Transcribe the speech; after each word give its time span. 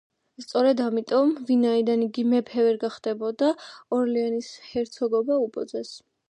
სწორედ 0.43 0.79
ამიტომ, 0.85 1.33
ვინაიდან 1.49 2.05
იგი 2.05 2.25
მეფე 2.31 2.65
ვერ 2.69 2.79
გახდებოდა, 2.85 3.51
ორლეანის 3.99 4.51
ჰერცოგობა 4.71 5.39
უბოძეს. 5.45 5.95